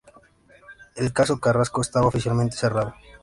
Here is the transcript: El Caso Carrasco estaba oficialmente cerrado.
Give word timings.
El 0.95 1.13
Caso 1.13 1.39
Carrasco 1.39 1.81
estaba 1.81 2.07
oficialmente 2.07 2.57
cerrado. 2.57 2.95